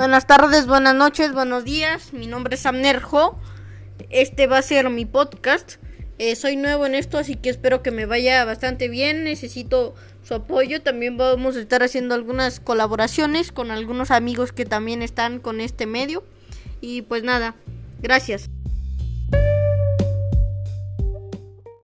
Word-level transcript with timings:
Buenas 0.00 0.26
tardes, 0.26 0.66
buenas 0.66 0.94
noches, 0.94 1.34
buenos 1.34 1.62
días. 1.66 2.14
Mi 2.14 2.26
nombre 2.26 2.54
es 2.54 2.64
Amnerjo. 2.64 3.38
Este 4.08 4.46
va 4.46 4.56
a 4.56 4.62
ser 4.62 4.88
mi 4.88 5.04
podcast. 5.04 5.74
Eh, 6.16 6.36
soy 6.36 6.56
nuevo 6.56 6.86
en 6.86 6.94
esto, 6.94 7.18
así 7.18 7.36
que 7.36 7.50
espero 7.50 7.82
que 7.82 7.90
me 7.90 8.06
vaya 8.06 8.42
bastante 8.46 8.88
bien. 8.88 9.24
Necesito 9.24 9.94
su 10.22 10.32
apoyo. 10.32 10.80
También 10.80 11.18
vamos 11.18 11.54
a 11.56 11.60
estar 11.60 11.82
haciendo 11.82 12.14
algunas 12.14 12.60
colaboraciones 12.60 13.52
con 13.52 13.70
algunos 13.70 14.10
amigos 14.10 14.52
que 14.52 14.64
también 14.64 15.02
están 15.02 15.38
con 15.38 15.60
este 15.60 15.84
medio. 15.84 16.24
Y 16.80 17.02
pues 17.02 17.22
nada, 17.22 17.54
gracias. 18.00 18.48